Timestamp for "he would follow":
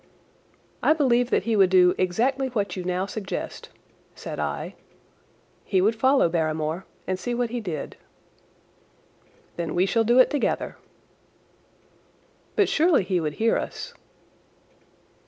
5.63-6.27